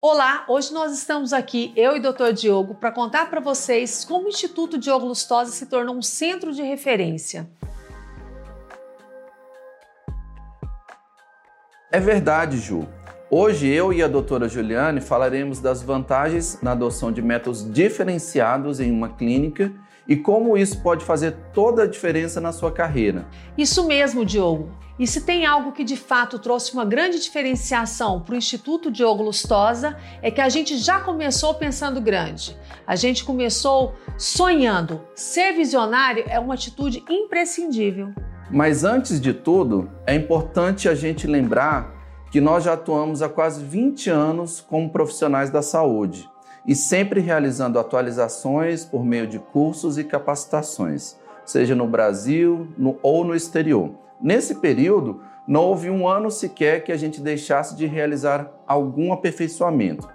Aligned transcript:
Olá, 0.00 0.44
hoje 0.46 0.72
nós 0.72 0.92
estamos 0.92 1.32
aqui, 1.32 1.72
eu 1.74 1.96
e 1.96 1.98
o 1.98 2.12
Dr. 2.12 2.32
Diogo, 2.32 2.76
para 2.76 2.92
contar 2.92 3.28
para 3.28 3.40
vocês 3.40 4.04
como 4.04 4.26
o 4.26 4.28
Instituto 4.28 4.78
Diogo 4.78 5.04
Lustosa 5.04 5.50
se 5.50 5.66
tornou 5.66 5.96
um 5.96 6.02
centro 6.02 6.52
de 6.52 6.62
referência. 6.62 7.50
É 11.90 11.98
verdade, 11.98 12.58
Ju. 12.58 12.86
Hoje 13.28 13.66
eu 13.66 13.92
e 13.92 14.00
a 14.00 14.06
doutora 14.06 14.48
Juliane 14.48 15.00
falaremos 15.00 15.58
das 15.58 15.82
vantagens 15.82 16.62
na 16.62 16.70
adoção 16.70 17.10
de 17.10 17.20
métodos 17.20 17.68
diferenciados 17.68 18.78
em 18.78 18.92
uma 18.92 19.08
clínica 19.08 19.72
e 20.08 20.16
como 20.16 20.56
isso 20.56 20.80
pode 20.80 21.04
fazer 21.04 21.36
toda 21.52 21.82
a 21.82 21.86
diferença 21.86 22.40
na 22.40 22.50
sua 22.50 22.72
carreira. 22.72 23.26
Isso 23.58 23.86
mesmo, 23.86 24.24
Diogo. 24.24 24.70
E 24.98 25.06
se 25.06 25.20
tem 25.20 25.46
algo 25.46 25.70
que 25.70 25.84
de 25.84 25.96
fato 25.96 26.38
trouxe 26.38 26.72
uma 26.72 26.84
grande 26.84 27.20
diferenciação 27.20 28.20
para 28.20 28.34
o 28.34 28.38
Instituto 28.38 28.90
Diogo 28.90 29.22
Lustosa, 29.22 29.96
é 30.22 30.30
que 30.30 30.40
a 30.40 30.48
gente 30.48 30.76
já 30.78 30.98
começou 30.98 31.54
pensando 31.54 32.00
grande. 32.00 32.56
A 32.86 32.96
gente 32.96 33.22
começou 33.22 33.94
sonhando. 34.16 35.00
Ser 35.14 35.52
visionário 35.52 36.24
é 36.26 36.40
uma 36.40 36.54
atitude 36.54 37.04
imprescindível. 37.08 38.12
Mas 38.50 38.82
antes 38.82 39.20
de 39.20 39.34
tudo, 39.34 39.90
é 40.06 40.14
importante 40.14 40.88
a 40.88 40.94
gente 40.94 41.26
lembrar 41.26 41.94
que 42.32 42.40
nós 42.40 42.64
já 42.64 42.72
atuamos 42.72 43.22
há 43.22 43.28
quase 43.28 43.62
20 43.62 44.10
anos 44.10 44.60
como 44.60 44.90
profissionais 44.90 45.50
da 45.50 45.62
saúde 45.62 46.28
e 46.68 46.74
sempre 46.74 47.22
realizando 47.22 47.78
atualizações 47.78 48.84
por 48.84 49.02
meio 49.02 49.26
de 49.26 49.38
cursos 49.38 49.96
e 49.96 50.04
capacitações, 50.04 51.16
seja 51.42 51.74
no 51.74 51.88
Brasil 51.88 52.68
no, 52.76 52.98
ou 53.02 53.24
no 53.24 53.34
exterior. 53.34 53.92
Nesse 54.20 54.56
período, 54.56 55.22
não 55.46 55.62
houve 55.62 55.88
um 55.88 56.06
ano 56.06 56.30
sequer 56.30 56.84
que 56.84 56.92
a 56.92 56.96
gente 56.98 57.22
deixasse 57.22 57.74
de 57.74 57.86
realizar 57.86 58.52
algum 58.66 59.14
aperfeiçoamento. 59.14 60.10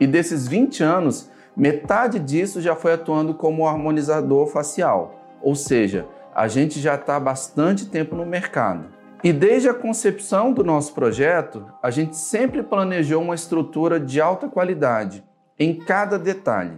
E 0.00 0.06
desses 0.06 0.48
20 0.48 0.82
anos, 0.82 1.30
metade 1.54 2.18
disso 2.18 2.58
já 2.58 2.74
foi 2.74 2.94
atuando 2.94 3.34
como 3.34 3.66
harmonizador 3.66 4.46
facial, 4.46 5.20
ou 5.42 5.54
seja, 5.54 6.06
a 6.34 6.48
gente 6.48 6.80
já 6.80 6.94
está 6.94 7.16
há 7.16 7.20
bastante 7.20 7.84
tempo 7.84 8.16
no 8.16 8.24
mercado. 8.24 8.86
E 9.22 9.30
desde 9.30 9.68
a 9.68 9.74
concepção 9.74 10.54
do 10.54 10.64
nosso 10.64 10.94
projeto, 10.94 11.66
a 11.82 11.90
gente 11.90 12.16
sempre 12.16 12.62
planejou 12.62 13.20
uma 13.20 13.34
estrutura 13.34 14.00
de 14.00 14.22
alta 14.22 14.48
qualidade 14.48 15.27
em 15.58 15.74
cada 15.74 16.18
detalhe. 16.18 16.72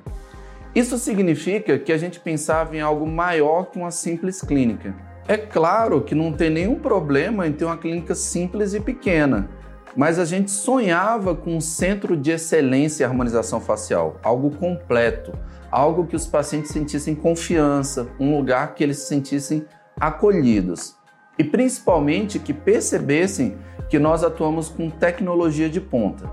Isso 0.74 0.96
significa 0.98 1.78
que 1.78 1.92
a 1.92 1.98
gente 1.98 2.20
pensava 2.20 2.76
em 2.76 2.80
algo 2.80 3.06
maior 3.06 3.64
que 3.64 3.78
uma 3.78 3.90
simples 3.90 4.40
clínica. 4.40 4.94
É 5.26 5.36
claro 5.36 6.00
que 6.00 6.14
não 6.14 6.32
tem 6.32 6.50
nenhum 6.50 6.76
problema 6.76 7.46
em 7.46 7.52
ter 7.52 7.64
uma 7.64 7.76
clínica 7.76 8.14
simples 8.14 8.72
e 8.72 8.80
pequena, 8.80 9.48
mas 9.96 10.18
a 10.18 10.24
gente 10.24 10.50
sonhava 10.50 11.34
com 11.34 11.56
um 11.56 11.60
centro 11.60 12.16
de 12.16 12.30
excelência 12.30 13.04
em 13.04 13.06
harmonização 13.06 13.60
facial, 13.60 14.16
algo 14.22 14.50
completo, 14.56 15.32
algo 15.70 16.06
que 16.06 16.16
os 16.16 16.26
pacientes 16.26 16.70
sentissem 16.70 17.14
confiança, 17.14 18.08
um 18.18 18.36
lugar 18.36 18.74
que 18.74 18.82
eles 18.82 18.98
se 18.98 19.06
sentissem 19.06 19.64
acolhidos 19.98 20.96
e 21.38 21.44
principalmente 21.44 22.38
que 22.38 22.52
percebessem 22.52 23.56
que 23.88 23.98
nós 23.98 24.22
atuamos 24.22 24.68
com 24.68 24.90
tecnologia 24.90 25.68
de 25.68 25.80
ponta. 25.80 26.30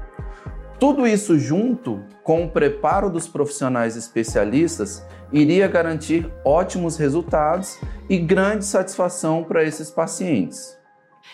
Tudo 0.80 1.08
isso 1.08 1.40
junto 1.40 2.06
com 2.24 2.46
o 2.46 2.50
preparo 2.50 3.10
dos 3.10 3.28
profissionais 3.28 3.96
especialistas 3.96 5.04
iria 5.34 5.68
garantir 5.68 6.32
ótimos 6.46 6.98
resultados 6.98 7.80
e 8.08 8.20
grande 8.20 8.64
satisfação 8.64 9.44
para 9.44 9.64
esses 9.64 9.90
pacientes. 9.90 10.78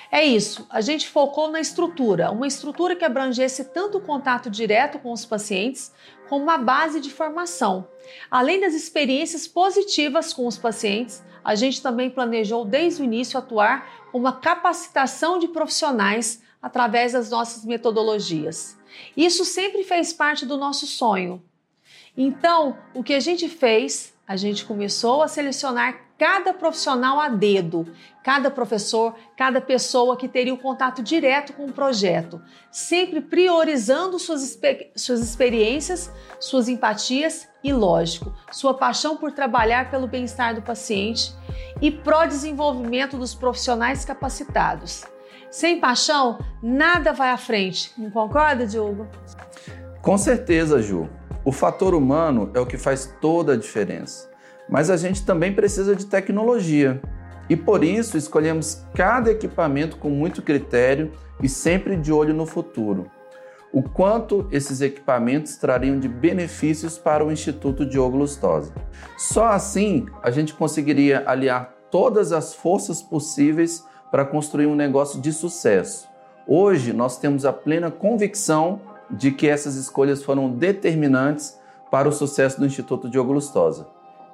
É 0.09 0.23
isso, 0.23 0.65
a 0.69 0.79
gente 0.79 1.09
focou 1.09 1.51
na 1.51 1.59
estrutura, 1.59 2.31
uma 2.31 2.47
estrutura 2.47 2.95
que 2.95 3.03
abrangesse 3.03 3.65
tanto 3.65 3.97
o 3.97 4.01
contato 4.01 4.49
direto 4.49 4.97
com 4.97 5.11
os 5.11 5.25
pacientes, 5.25 5.91
como 6.29 6.43
uma 6.43 6.57
base 6.57 7.01
de 7.01 7.11
formação. 7.11 7.87
Além 8.31 8.61
das 8.61 8.73
experiências 8.73 9.45
positivas 9.45 10.33
com 10.33 10.47
os 10.47 10.57
pacientes, 10.57 11.21
a 11.43 11.53
gente 11.53 11.81
também 11.81 12.09
planejou 12.09 12.63
desde 12.63 13.01
o 13.01 13.05
início 13.05 13.37
atuar 13.37 14.07
com 14.09 14.19
uma 14.19 14.39
capacitação 14.39 15.37
de 15.37 15.49
profissionais 15.49 16.41
através 16.63 17.11
das 17.11 17.29
nossas 17.29 17.65
metodologias. 17.65 18.77
Isso 19.17 19.43
sempre 19.43 19.83
fez 19.83 20.13
parte 20.13 20.45
do 20.45 20.55
nosso 20.55 20.87
sonho. 20.87 21.43
Então, 22.15 22.77
o 22.93 23.03
que 23.03 23.13
a 23.13 23.19
gente 23.19 23.49
fez? 23.49 24.13
A 24.25 24.37
gente 24.37 24.63
começou 24.63 25.21
a 25.21 25.27
selecionar 25.27 25.99
cada 26.17 26.53
profissional 26.53 27.19
a 27.19 27.27
dedo, 27.27 27.91
cada 28.23 28.49
professor, 28.49 29.13
cada 29.35 29.59
pessoa 29.59 30.15
que 30.15 30.29
teria 30.29 30.53
o 30.53 30.57
contato 30.57 31.03
direto 31.03 31.51
com 31.51 31.65
o 31.65 31.73
projeto, 31.73 32.41
sempre 32.71 33.19
priorizando 33.19 34.17
suas, 34.17 34.57
suas 34.95 35.19
experiências, 35.19 36.09
suas 36.39 36.69
empatias 36.69 37.49
e, 37.61 37.73
lógico, 37.73 38.33
sua 38.51 38.73
paixão 38.73 39.17
por 39.17 39.33
trabalhar 39.33 39.91
pelo 39.91 40.07
bem-estar 40.07 40.55
do 40.55 40.61
paciente 40.61 41.33
e 41.81 41.91
pro 41.91 42.25
desenvolvimento 42.25 43.17
dos 43.17 43.35
profissionais 43.35 44.05
capacitados. 44.05 45.03
Sem 45.49 45.79
paixão, 45.79 46.39
nada 46.61 47.13
vai 47.13 47.31
à 47.31 47.37
frente. 47.37 47.91
Não 47.97 48.09
concorda, 48.09 48.65
Diogo? 48.65 49.07
Com 50.01 50.17
certeza, 50.17 50.81
Ju. 50.81 51.09
O 51.45 51.51
fator 51.51 51.93
humano 51.93 52.51
é 52.53 52.59
o 52.59 52.65
que 52.65 52.77
faz 52.77 53.15
toda 53.19 53.53
a 53.53 53.57
diferença 53.57 54.33
mas 54.67 54.89
a 54.89 54.97
gente 54.97 55.25
também 55.25 55.53
precisa 55.53 55.95
de 55.95 56.05
tecnologia. 56.05 57.01
E 57.49 57.55
por 57.55 57.83
isso 57.83 58.17
escolhemos 58.17 58.83
cada 58.93 59.31
equipamento 59.31 59.97
com 59.97 60.09
muito 60.09 60.41
critério 60.41 61.11
e 61.41 61.49
sempre 61.49 61.97
de 61.97 62.11
olho 62.11 62.33
no 62.33 62.45
futuro. 62.45 63.11
O 63.71 63.81
quanto 63.81 64.47
esses 64.51 64.81
equipamentos 64.81 65.57
trariam 65.57 65.99
de 65.99 66.07
benefícios 66.07 66.97
para 66.97 67.25
o 67.25 67.31
Instituto 67.31 67.85
Diogo 67.85 68.17
Lustosa. 68.17 68.73
Só 69.17 69.47
assim 69.47 70.05
a 70.21 70.31
gente 70.31 70.53
conseguiria 70.53 71.23
aliar 71.25 71.73
todas 71.91 72.31
as 72.31 72.53
forças 72.53 73.01
possíveis 73.01 73.83
para 74.13 74.25
construir 74.25 74.67
um 74.67 74.75
negócio 74.75 75.19
de 75.19 75.33
sucesso. 75.33 76.07
Hoje 76.45 76.93
nós 76.93 77.17
temos 77.17 77.45
a 77.45 77.51
plena 77.51 77.89
convicção 77.89 78.79
de 79.09 79.31
que 79.31 79.47
essas 79.47 79.73
escolhas 79.73 80.21
foram 80.21 80.51
determinantes 80.51 81.59
para 81.89 82.07
o 82.07 82.11
sucesso 82.11 82.59
do 82.59 82.65
Instituto 82.67 83.09
Diogo 83.09 83.33
Lustosa. 83.33 83.87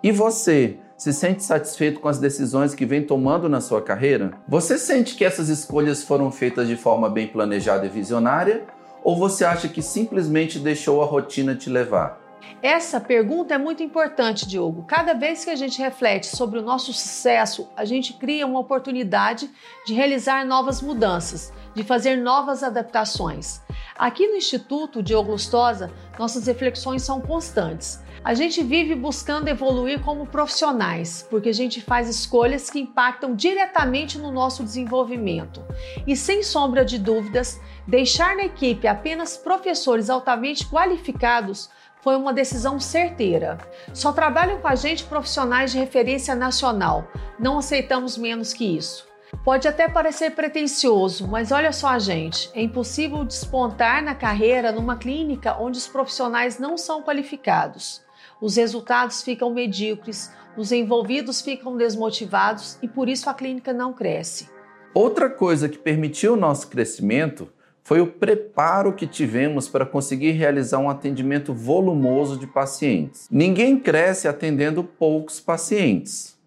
E 0.03 0.12
você 0.12 0.79
se 0.97 1.13
sente 1.13 1.45
satisfeito 1.45 2.01
com 2.01 2.09
as 2.09 2.19
decisões 2.19 2.75
que 2.75 2.85
vem 2.85 3.06
tomando 3.06 3.47
na 3.47 3.62
sua 3.62 3.81
carreira? 3.81 4.34
Você 4.45 4.78
sente 4.78 5.16
que 5.16 5.23
essas 5.23 5.47
escolhas 5.47 6.03
foram 6.03 6.29
feitas 6.29 6.67
de 6.67 6.75
forma 6.75 7.09
bem 7.09 7.28
planejada 7.28 7.85
e 7.85 7.90
visionária? 7.90 8.66
Ou 9.01 9.16
você 9.16 9.46
acha 9.46 9.69
que 9.69 9.81
simplesmente 9.81 10.59
deixou 10.59 11.01
a 11.01 11.06
rotina 11.06 11.56
te 11.56 11.69
levar? 11.69 12.19
Essa 12.62 13.00
pergunta 13.00 13.54
é 13.54 13.58
muito 13.58 13.82
importante, 13.82 14.48
Diogo. 14.48 14.84
Cada 14.84 15.14
vez 15.14 15.46
que 15.46 15.50
a 15.50 15.56
gente 15.56 15.80
reflete 15.80 16.28
sobre 16.28 16.60
o 16.60 16.62
nosso 16.62 16.92
sucesso, 16.92 17.70
a 17.76 17.86
gente 17.86 18.14
cria 18.14 18.46
uma 18.46 18.60
oportunidade 18.60 19.50
de 19.86 19.94
realizar 19.94 20.46
novas 20.46 20.82
mudanças, 20.82 21.54
de 21.74 21.84
fazer 21.84 22.18
novas 22.18 22.64
adaptações. 22.64 23.62
Aqui 23.98 24.28
no 24.28 24.36
Instituto 24.36 25.04
Diogo 25.04 25.32
Lustosa, 25.32 25.92
nossas 26.18 26.48
reflexões 26.48 27.02
são 27.02 27.20
constantes. 27.20 28.02
A 28.24 28.34
gente 28.34 28.62
vive 28.62 28.96
buscando 28.96 29.48
evoluir 29.48 30.02
como 30.02 30.26
profissionais, 30.26 31.26
porque 31.30 31.50
a 31.50 31.54
gente 31.54 31.82
faz 31.82 32.10
escolhas 32.10 32.70
que 32.70 32.80
impactam 32.80 33.34
diretamente 33.34 34.18
no 34.18 34.32
nosso 34.32 34.64
desenvolvimento. 34.64 35.64
E 36.06 36.16
sem 36.16 36.44
sombra 36.44 36.84
de 36.84 36.98
dúvidas, 36.98 37.60
deixar 37.88 38.35
na 38.35 38.45
equipe 38.45 38.88
apenas 38.88 39.38
professores 39.38 40.09
altamente 40.09 40.67
qualificados 40.67 41.69
foi 42.01 42.16
uma 42.16 42.34
decisão 42.34 42.79
certeira. 42.79 43.57
Só 43.94 44.12
trabalham 44.12 44.59
com 44.59 44.67
a 44.67 44.75
gente 44.75 45.03
profissionais 45.03 45.72
de 45.72 45.78
referência 45.78 46.35
nacional. 46.35 47.07
Não 47.38 47.59
aceitamos 47.59 48.17
menos 48.17 48.53
que 48.53 48.78
isso. 48.78 49.07
Pode 49.44 49.67
até 49.67 49.88
parecer 49.88 50.31
pretensioso, 50.31 51.28
mas 51.28 51.51
olha 51.51 51.72
só 51.72 51.90
a 51.90 52.00
gente, 52.00 52.50
é 52.53 52.62
impossível 52.62 53.23
despontar 53.23 54.03
na 54.03 54.16
carreira 54.16 54.72
numa 54.72 54.96
clínica 54.96 55.56
onde 55.59 55.78
os 55.78 55.88
profissionais 55.88 56.57
não 56.57 56.78
são 56.78 57.03
qualificados 57.03 58.02
os 58.41 58.55
resultados 58.55 59.22
ficam 59.22 59.53
medíocres, 59.53 60.32
os 60.58 60.72
envolvidos 60.72 61.41
ficam 61.41 61.75
desmotivados 61.75 62.78
e 62.82 62.87
por 62.87 63.09
isso 63.09 63.29
a 63.29 63.34
clínica 63.34 63.73
não 63.73 63.93
cresce. 63.93 64.49
Outra 64.93 65.29
coisa 65.29 65.70
que 65.70 65.78
permitiu 65.78 66.34
o 66.34 66.37
nosso 66.37 66.67
crescimento 66.67 67.49
foi 67.90 68.02
o 68.02 68.06
preparo 68.06 68.94
que 68.94 69.08
tivemos 69.08 69.68
para 69.68 69.84
conseguir 69.84 70.34
realizar 70.34 70.78
um 70.78 70.91
atendimento 70.91 71.56
volumoso 71.56 72.38
de 72.38 72.46
pacientes. 72.46 73.28
Ninguém 73.32 73.80
cresce 73.80 74.28
atendendo 74.28 74.84
poucos 74.84 75.40
pacientes. 75.40 76.38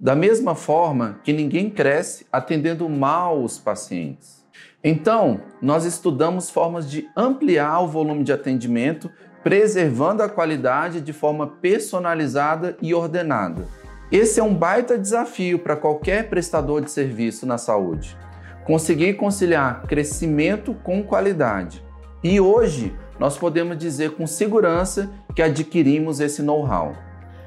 Da 0.00 0.16
mesma 0.16 0.56
forma 0.56 1.20
que 1.22 1.32
ninguém 1.32 1.70
cresce 1.70 2.26
atendendo 2.32 2.88
mal 2.88 3.40
os 3.40 3.56
pacientes. 3.56 4.44
Então, 4.82 5.42
nós 5.62 5.84
estudamos 5.84 6.50
formas 6.50 6.90
de 6.90 7.08
ampliar 7.16 7.78
o 7.78 7.86
volume 7.86 8.24
de 8.24 8.32
atendimento 8.32 9.08
preservando 9.44 10.24
a 10.24 10.28
qualidade 10.28 11.00
de 11.00 11.12
forma 11.12 11.46
personalizada 11.46 12.76
e 12.82 12.92
ordenada. 12.92 13.68
Esse 14.10 14.40
é 14.40 14.42
um 14.42 14.52
baita 14.52 14.98
desafio 14.98 15.60
para 15.60 15.76
qualquer 15.76 16.28
prestador 16.28 16.80
de 16.80 16.90
serviço 16.90 17.46
na 17.46 17.58
saúde. 17.58 18.23
Conseguir 18.64 19.14
conciliar 19.14 19.82
crescimento 19.82 20.74
com 20.82 21.02
qualidade. 21.02 21.84
E 22.22 22.40
hoje, 22.40 22.96
nós 23.18 23.36
podemos 23.36 23.76
dizer 23.76 24.12
com 24.12 24.26
segurança 24.26 25.12
que 25.34 25.42
adquirimos 25.42 26.18
esse 26.20 26.42
know-how. 26.42 26.94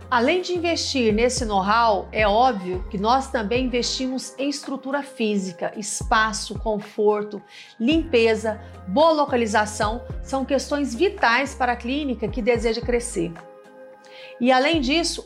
Além 0.10 0.42
de 0.42 0.54
investir 0.54 1.14
nesse 1.14 1.44
know-how, 1.44 2.08
é 2.14 2.26
óbvio 2.26 2.86
que 2.90 2.98
nós 2.98 3.30
também 3.30 3.66
investimos 3.66 4.34
em 4.38 4.48
estrutura 4.48 5.04
física, 5.04 5.74
espaço, 5.76 6.58
conforto, 6.60 7.42
limpeza, 7.78 8.62
boa 8.88 9.12
localização 9.12 10.02
são 10.24 10.46
questões 10.46 10.96
vitais 10.96 11.54
para 11.54 11.74
a 11.74 11.76
clínica 11.76 12.28
que 12.28 12.42
deseja 12.42 12.80
crescer. 12.80 13.34
E 14.40 14.52
além 14.52 14.80
disso, 14.80 15.26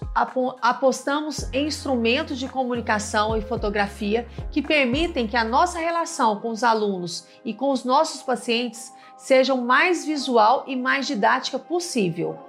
apostamos 0.62 1.52
em 1.52 1.68
instrumentos 1.68 2.40
de 2.40 2.48
comunicação 2.48 3.36
e 3.36 3.42
fotografia 3.42 4.26
que 4.52 4.62
permitem 4.62 5.28
que 5.28 5.36
a 5.36 5.44
nossa 5.44 5.80
relação 5.80 6.40
com 6.40 6.50
os 6.50 6.64
alunos 6.64 7.28
e 7.44 7.54
com 7.54 7.72
os 7.72 7.84
nossos 7.84 8.22
pacientes 8.22 8.94
seja 9.18 9.54
o 9.54 9.62
mais 9.62 10.06
visual 10.06 10.64
e 10.66 10.76
mais 10.76 11.06
didática 11.08 11.60
possível. 11.60 12.40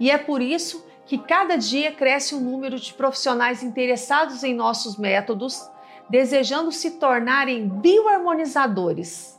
E 0.00 0.10
é 0.10 0.18
por 0.18 0.42
isso 0.42 0.84
que 1.06 1.16
cada 1.16 1.56
dia 1.56 1.92
cresce 1.92 2.34
o 2.34 2.40
número 2.40 2.78
de 2.78 2.92
profissionais 2.92 3.62
interessados 3.62 4.42
em 4.42 4.54
nossos 4.54 4.98
métodos, 4.98 5.70
desejando 6.10 6.72
se 6.72 6.92
tornarem 6.92 7.68
bioharmonizadores. 7.68 9.37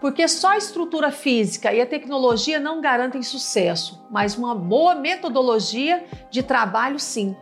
Porque 0.00 0.26
só 0.26 0.50
a 0.50 0.56
estrutura 0.56 1.10
física 1.10 1.72
e 1.72 1.80
a 1.80 1.86
tecnologia 1.86 2.58
não 2.58 2.80
garantem 2.80 3.22
sucesso, 3.22 4.04
mas 4.10 4.36
uma 4.36 4.54
boa 4.54 4.94
metodologia 4.94 6.04
de 6.30 6.42
trabalho 6.42 6.98
sim. 6.98 7.36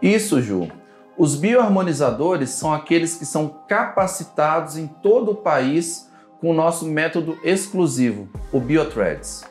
Isso, 0.00 0.40
Ju. 0.40 0.68
Os 1.16 1.36
bioharmonizadores 1.36 2.50
são 2.50 2.72
aqueles 2.72 3.14
que 3.14 3.26
são 3.26 3.60
capacitados 3.68 4.78
em 4.78 4.86
todo 4.86 5.32
o 5.32 5.36
país 5.36 6.10
com 6.40 6.50
o 6.50 6.54
nosso 6.54 6.86
método 6.86 7.38
exclusivo, 7.44 8.28
o 8.50 8.58
BioThreads. 8.58 9.44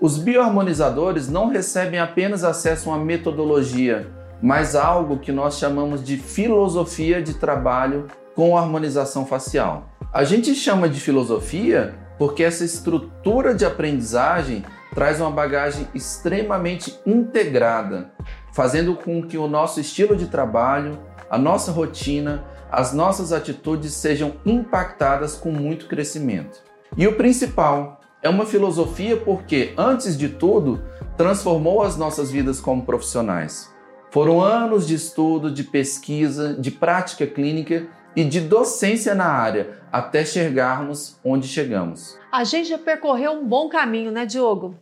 Os 0.00 0.18
bioharmonizadores 0.18 1.28
não 1.28 1.48
recebem 1.48 2.00
apenas 2.00 2.42
acesso 2.42 2.90
a 2.90 2.94
uma 2.94 3.04
metodologia, 3.04 4.10
mas 4.42 4.74
algo 4.74 5.18
que 5.18 5.30
nós 5.30 5.56
chamamos 5.56 6.02
de 6.02 6.16
filosofia 6.16 7.22
de 7.22 7.34
trabalho 7.34 8.08
com 8.34 8.58
harmonização 8.58 9.24
facial. 9.24 9.93
A 10.14 10.22
gente 10.22 10.54
chama 10.54 10.88
de 10.88 11.00
filosofia 11.00 11.92
porque 12.16 12.44
essa 12.44 12.64
estrutura 12.64 13.52
de 13.52 13.64
aprendizagem 13.64 14.64
traz 14.94 15.20
uma 15.20 15.28
bagagem 15.28 15.88
extremamente 15.92 16.96
integrada, 17.04 18.12
fazendo 18.52 18.94
com 18.94 19.26
que 19.26 19.36
o 19.36 19.48
nosso 19.48 19.80
estilo 19.80 20.14
de 20.14 20.28
trabalho, 20.28 21.00
a 21.28 21.36
nossa 21.36 21.72
rotina, 21.72 22.44
as 22.70 22.92
nossas 22.92 23.32
atitudes 23.32 23.92
sejam 23.92 24.34
impactadas 24.46 25.34
com 25.34 25.50
muito 25.50 25.88
crescimento. 25.88 26.62
E 26.96 27.08
o 27.08 27.16
principal, 27.16 28.00
é 28.22 28.28
uma 28.28 28.46
filosofia 28.46 29.16
porque, 29.16 29.74
antes 29.76 30.16
de 30.16 30.28
tudo, 30.28 30.80
transformou 31.16 31.82
as 31.82 31.96
nossas 31.96 32.30
vidas 32.30 32.60
como 32.60 32.86
profissionais. 32.86 33.68
Foram 34.12 34.40
anos 34.40 34.86
de 34.86 34.94
estudo, 34.94 35.50
de 35.50 35.64
pesquisa, 35.64 36.54
de 36.54 36.70
prática 36.70 37.26
clínica 37.26 37.88
e 38.16 38.24
de 38.24 38.40
docência 38.40 39.14
na 39.14 39.26
área 39.26 39.78
até 39.90 40.24
chegarmos 40.24 41.18
onde 41.24 41.46
chegamos. 41.46 42.18
A 42.30 42.44
gente 42.44 42.68
já 42.68 42.78
percorreu 42.78 43.32
um 43.32 43.46
bom 43.46 43.68
caminho, 43.68 44.10
né, 44.10 44.26
Diogo? 44.26 44.74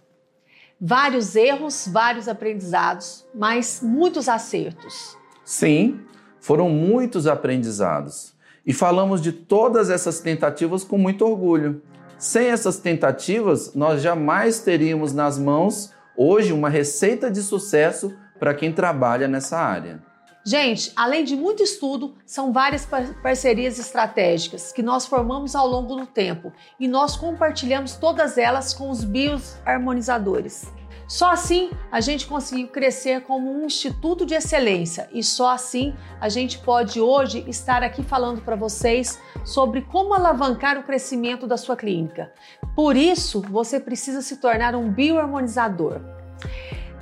Vários 0.81 1.37
erros, 1.37 1.89
vários 1.91 2.29
aprendizados, 2.29 3.27
mas 3.35 3.81
muitos 3.83 4.29
acertos. 4.29 5.17
Sim, 5.45 6.01
foram 6.41 6.69
muitos 6.69 7.27
aprendizados. 7.27 8.35
E 8.67 8.73
falamos 8.73 9.21
de 9.21 9.33
todas 9.33 9.91
essas 9.91 10.21
tentativas 10.21 10.85
com 10.85 10.97
muito 10.97 11.25
orgulho. 11.25 11.83
Sem 12.19 12.47
essas 12.47 12.79
tentativas, 12.79 13.75
nós 13.75 14.01
jamais 14.01 14.61
teríamos 14.61 15.13
nas 15.13 15.39
mãos 15.39 15.93
hoje 16.17 16.53
uma 16.53 16.69
receita 16.69 17.31
de 17.31 17.43
sucesso 17.43 18.17
para 18.39 18.55
quem 18.55 18.73
trabalha 18.73 19.29
nessa 19.29 19.59
área. 19.59 20.01
Gente, 20.45 20.93
além 20.97 21.23
de 21.23 21.37
muito 21.37 21.63
estudo, 21.63 22.15
são 22.27 22.53
várias 22.53 22.85
parcerias 23.23 23.79
estratégicas 23.79 24.73
que 24.73 24.83
nós 24.83 25.07
formamos 25.07 25.55
ao 25.55 25.69
longo 25.69 25.95
do 25.95 26.07
tempo 26.07 26.53
e 26.81 26.89
nós 26.89 27.17
compartilhamos 27.17 27.95
todas 27.95 28.37
elas 28.37 28.75
com 28.75 28.91
os 28.91 29.05
bioharmonizadores. 29.05 30.67
Só 31.07 31.31
assim 31.31 31.71
a 31.93 32.01
gente 32.01 32.27
conseguiu 32.27 32.69
crescer 32.69 33.21
como 33.23 33.53
um 33.53 33.67
instituto 33.67 34.27
de 34.27 34.35
excelência 34.35 35.09
e 35.13 35.23
só 35.23 35.51
assim 35.51 35.95
a 36.21 36.29
gente 36.29 36.59
pode 36.59 37.01
hoje 37.01 37.45
estar 37.49 37.83
aqui 37.85 38.03
falando 38.03 38.41
para 38.41 38.57
vocês 38.57 39.21
sobre 39.45 39.83
como 39.83 40.15
alavancar 40.15 40.77
o 40.77 40.83
crescimento 40.83 41.47
da 41.47 41.57
sua 41.57 41.77
clínica. 41.77 42.33
Por 42.75 42.97
isso, 42.97 43.43
você 43.43 43.79
precisa 43.79 44.23
se 44.23 44.39
tornar 44.39 44.75
um 44.75 44.91
bioharmonizador. 44.91 46.01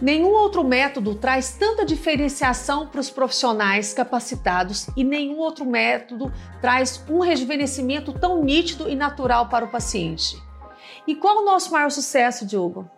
Nenhum 0.00 0.32
outro 0.32 0.64
método 0.64 1.14
traz 1.14 1.52
tanta 1.52 1.84
diferenciação 1.84 2.86
para 2.86 3.00
os 3.00 3.10
profissionais 3.10 3.92
capacitados 3.92 4.88
e 4.96 5.04
nenhum 5.04 5.38
outro 5.38 5.66
método 5.66 6.32
traz 6.58 7.04
um 7.08 7.20
rejuvenescimento 7.20 8.12
tão 8.12 8.42
nítido 8.42 8.88
e 8.88 8.94
natural 8.94 9.50
para 9.50 9.66
o 9.66 9.70
paciente. 9.70 10.42
E 11.06 11.14
qual 11.14 11.42
o 11.42 11.44
nosso 11.44 11.70
maior 11.70 11.90
sucesso, 11.90 12.46
Diogo? 12.46 12.88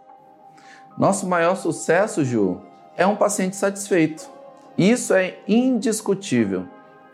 Nosso 0.96 1.26
maior 1.26 1.56
sucesso, 1.56 2.24
Ju, 2.24 2.60
é 2.96 3.04
um 3.04 3.16
paciente 3.16 3.56
satisfeito. 3.56 4.30
Isso 4.78 5.12
é 5.12 5.38
indiscutível. 5.48 6.68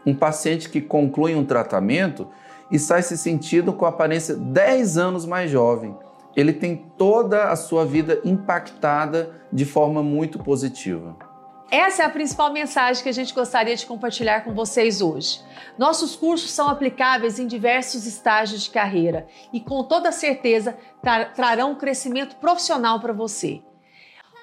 Um 0.04 0.14
paciente 0.14 0.68
que 0.68 0.82
conclui 0.82 1.34
um 1.34 1.46
tratamento 1.46 2.28
e 2.70 2.78
sai 2.78 3.02
se 3.02 3.16
sentindo 3.16 3.72
com 3.72 3.86
aparência 3.86 4.34
10 4.34 4.98
anos 4.98 5.24
mais 5.24 5.50
jovem 5.50 5.96
ele 6.38 6.52
tem 6.52 6.76
toda 6.96 7.50
a 7.50 7.56
sua 7.56 7.84
vida 7.84 8.20
impactada 8.24 9.34
de 9.52 9.64
forma 9.64 10.04
muito 10.04 10.38
positiva. 10.38 11.16
Essa 11.68 12.04
é 12.04 12.06
a 12.06 12.10
principal 12.10 12.52
mensagem 12.52 13.02
que 13.02 13.08
a 13.08 13.12
gente 13.12 13.34
gostaria 13.34 13.74
de 13.74 13.84
compartilhar 13.84 14.44
com 14.44 14.54
vocês 14.54 15.02
hoje. 15.02 15.40
Nossos 15.76 16.14
cursos 16.14 16.52
são 16.52 16.68
aplicáveis 16.68 17.40
em 17.40 17.46
diversos 17.48 18.06
estágios 18.06 18.62
de 18.62 18.70
carreira 18.70 19.26
e, 19.52 19.58
com 19.58 19.82
toda 19.82 20.12
certeza, 20.12 20.78
trarão 21.34 21.72
um 21.72 21.74
crescimento 21.74 22.36
profissional 22.36 23.00
para 23.00 23.12
você. 23.12 23.60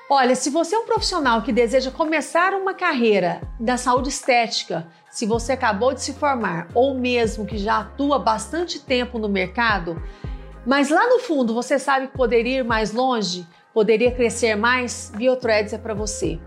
Olha, 0.10 0.36
se 0.36 0.50
você 0.50 0.76
é 0.76 0.80
um 0.80 0.86
profissional 0.86 1.44
que 1.44 1.54
deseja 1.54 1.92
começar 1.92 2.54
uma 2.54 2.74
carreira 2.74 3.42
da 3.58 3.78
saúde 3.78 4.10
estética, 4.10 4.86
se 5.10 5.26
você 5.26 5.54
acabou 5.54 5.94
de 5.94 6.02
se 6.02 6.14
formar 6.14 6.68
ou 6.76 6.94
mesmo 6.94 7.46
que 7.46 7.58
já 7.58 7.80
atua 7.80 8.20
bastante 8.20 8.82
tempo 8.82 9.18
no 9.18 9.30
mercado, 9.30 10.00
mas 10.66 10.90
lá 10.90 11.08
no 11.08 11.20
fundo 11.20 11.54
você 11.54 11.78
sabe 11.78 12.08
que 12.08 12.18
poderia 12.18 12.60
ir 12.60 12.64
mais 12.64 12.92
longe, 12.92 13.46
poderia 13.74 14.12
crescer 14.12 14.56
mais, 14.56 15.12
Biothreads 15.16 15.74
é 15.74 15.78
para 15.78 15.94
você. 15.94 16.40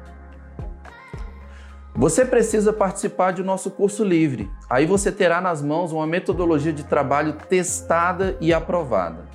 Você 1.95 2.25
precisa 2.25 2.73
participar 2.73 3.33
de 3.33 3.43
nosso 3.43 3.71
curso 3.73 4.05
livre. 4.05 4.49
Aí 4.71 4.87
você 4.87 5.11
terá 5.11 5.41
nas 5.41 5.61
mãos 5.61 5.91
uma 5.91 6.07
metodologia 6.07 6.73
de 6.73 6.85
trabalho 6.85 7.33
testada 7.49 8.37
e 8.41 8.53
aprovada. 8.53 9.27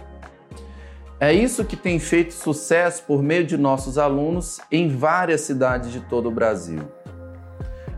É 1.19 1.33
isso 1.33 1.65
que 1.65 1.75
tem 1.75 1.99
feito 1.99 2.33
sucesso 2.33 3.03
por 3.03 3.21
meio 3.21 3.45
de 3.45 3.57
nossos 3.57 3.97
alunos 3.97 4.61
em 4.71 4.87
várias 4.87 5.41
cidades 5.41 5.91
de 5.91 6.01
todo 6.01 6.29
o 6.29 6.31
Brasil. 6.31 6.79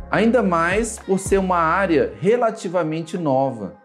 Ainda 0.09 0.41
mais 0.41 0.97
por 0.97 1.19
ser 1.19 1.37
uma 1.37 1.57
área 1.57 2.13
relativamente 2.19 3.17
nova 3.17 3.84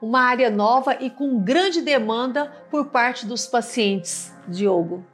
uma 0.00 0.20
área 0.20 0.50
nova 0.50 0.96
e 1.00 1.10
com 1.10 1.40
grande 1.40 1.82
demanda 1.82 2.46
por 2.70 2.86
parte 2.86 3.26
dos 3.26 3.46
pacientes, 3.46 4.32
Diogo. 4.46 5.04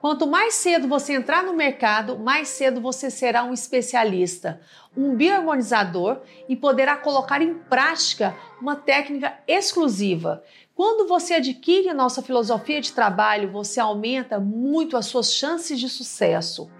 Quanto 0.00 0.26
mais 0.26 0.54
cedo 0.54 0.86
você 0.86 1.14
entrar 1.14 1.42
no 1.42 1.54
mercado, 1.54 2.18
mais 2.18 2.48
cedo 2.48 2.80
você 2.80 3.10
será 3.10 3.42
um 3.44 3.52
especialista, 3.52 4.60
um 4.96 5.14
bioharmonizador 5.14 6.20
e 6.48 6.54
poderá 6.54 6.96
colocar 6.96 7.42
em 7.42 7.54
prática 7.54 8.36
uma 8.60 8.76
técnica 8.76 9.38
exclusiva. 9.46 10.42
Quando 10.74 11.08
você 11.08 11.34
adquire 11.34 11.88
a 11.88 11.94
nossa 11.94 12.22
filosofia 12.22 12.80
de 12.80 12.92
trabalho, 12.92 13.50
você 13.50 13.80
aumenta 13.80 14.38
muito 14.38 14.96
as 14.96 15.06
suas 15.06 15.32
chances 15.32 15.78
de 15.78 15.88
sucesso. 15.88 16.70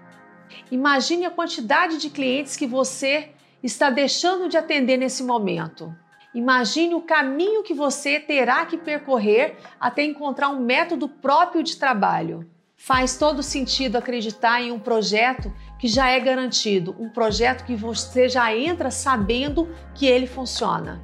Imagine 0.71 1.25
a 1.25 1.31
quantidade 1.31 1.97
de 1.97 2.09
clientes 2.09 2.55
que 2.55 2.67
você 2.67 3.31
está 3.61 3.89
deixando 3.89 4.47
de 4.47 4.57
atender 4.57 4.97
nesse 4.97 5.23
momento. 5.23 5.93
Imagine 6.33 6.93
o 6.93 7.01
caminho 7.01 7.63
que 7.63 7.73
você 7.73 8.19
terá 8.19 8.63
que 8.65 8.77
percorrer 8.77 9.57
até 9.79 10.03
encontrar 10.03 10.49
um 10.49 10.59
método 10.59 11.09
próprio 11.09 11.63
de 11.63 11.75
trabalho. 11.75 12.47
Faz 12.77 13.17
todo 13.17 13.41
sentido 13.41 13.97
acreditar 13.97 14.61
em 14.61 14.71
um 14.71 14.79
projeto 14.79 15.51
que 15.79 15.87
já 15.87 16.09
é 16.09 16.19
garantido, 16.19 16.95
um 16.99 17.09
projeto 17.09 17.65
que 17.65 17.75
você 17.75 18.29
já 18.29 18.55
entra 18.55 18.91
sabendo 18.91 19.67
que 19.95 20.05
ele 20.05 20.27
funciona. 20.27 21.01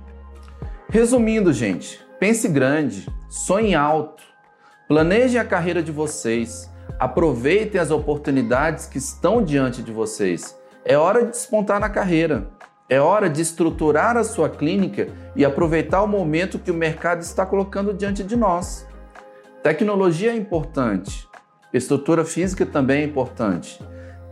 Resumindo, 0.89 1.51
gente, 1.51 1.99
pense 2.19 2.47
grande, 2.47 3.07
sonhe 3.27 3.73
alto, 3.73 4.23
planeje 4.87 5.39
a 5.39 5.43
carreira 5.43 5.81
de 5.81 5.91
vocês, 5.91 6.71
aproveitem 6.99 7.81
as 7.81 7.89
oportunidades 7.89 8.85
que 8.85 8.99
estão 8.99 9.43
diante 9.43 9.81
de 9.81 9.91
vocês. 9.91 10.55
É 10.85 10.95
hora 10.97 11.25
de 11.25 11.31
despontar 11.31 11.79
na 11.79 11.89
carreira. 11.89 12.51
É 12.87 12.99
hora 12.99 13.27
de 13.27 13.41
estruturar 13.41 14.15
a 14.15 14.23
sua 14.23 14.47
clínica 14.47 15.07
e 15.35 15.43
aproveitar 15.43 16.03
o 16.03 16.07
momento 16.07 16.59
que 16.59 16.69
o 16.69 16.75
mercado 16.75 17.21
está 17.21 17.43
colocando 17.43 17.91
diante 17.91 18.23
de 18.23 18.35
nós. 18.35 18.87
Tecnologia 19.63 20.31
é 20.31 20.35
importante, 20.35 21.27
estrutura 21.73 22.23
física 22.23 22.63
também 22.63 23.01
é 23.01 23.05
importante. 23.05 23.83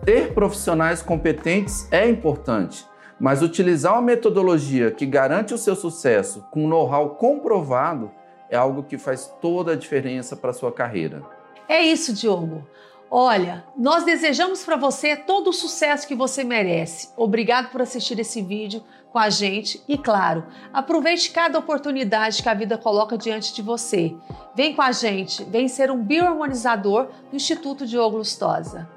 Ter 0.06 0.36
profissionais 0.36 1.02
competentes 1.02 1.88
é 1.92 2.08
importante, 2.08 2.86
mas 3.20 3.42
utilizar 3.42 3.94
uma 3.94 4.04
metodologia 4.04 4.92
que 4.92 5.08
garante 5.08 5.52
o 5.56 5.58
seu 5.58 5.76
sucesso 5.76 6.46
com 6.52 6.68
know-how 6.68 7.16
comprovado 7.16 8.12
é 8.52 8.56
algo 8.56 8.84
que 8.84 9.00
faz 9.00 9.34
toda 9.42 9.72
a 9.72 9.76
diferença 9.76 10.36
para 10.36 10.52
a 10.52 10.54
sua 10.54 10.72
carreira. 10.72 11.24
É 11.68 11.82
isso, 11.82 12.14
Diogo. 12.14 12.68
Olha, 13.16 13.64
nós 13.78 14.04
desejamos 14.04 14.66
para 14.66 14.76
você 14.76 15.16
todo 15.16 15.52
o 15.52 15.54
sucesso 15.54 16.08
que 16.08 16.16
você 16.16 16.44
merece. 16.44 17.10
Obrigado 17.16 17.70
por 17.70 17.80
assistir 17.80 18.18
esse 18.18 18.42
vídeo 18.42 18.84
com 19.12 19.20
a 19.20 19.30
gente 19.30 19.84
e, 19.88 20.00
claro, 20.00 20.48
aproveite 20.74 21.30
cada 21.30 21.60
oportunidade 21.60 22.42
que 22.42 22.50
a 22.50 22.56
vida 22.56 22.76
coloca 22.76 23.16
diante 23.16 23.54
de 23.54 23.62
você. 23.62 24.16
Vem 24.56 24.74
com 24.74 24.82
a 24.82 24.92
gente, 24.92 25.44
vem 25.44 25.68
ser 25.68 25.92
um 25.92 26.04
bioharmonizador 26.04 27.12
do 27.30 27.36
Instituto 27.36 27.86
Diogo 27.86 28.18
Lustosa. 28.18 28.90